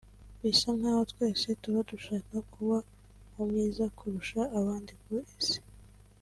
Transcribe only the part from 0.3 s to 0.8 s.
bisa